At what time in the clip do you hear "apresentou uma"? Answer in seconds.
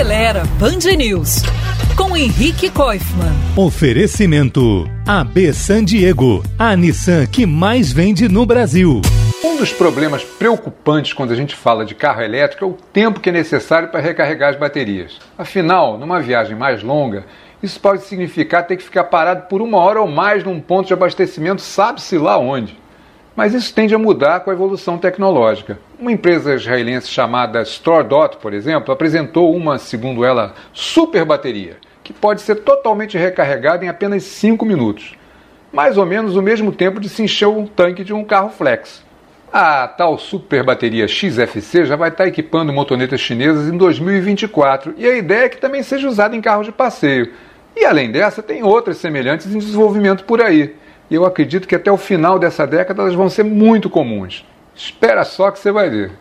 28.92-29.78